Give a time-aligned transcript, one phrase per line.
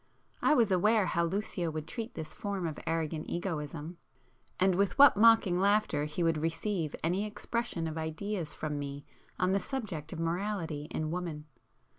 [0.41, 5.59] I was aware how Lucio would treat this form of arrogant egoism,—and with what mocking
[5.59, 9.05] laughter he would receive any expression of ideas from me
[9.37, 11.45] on the subject of morality in woman.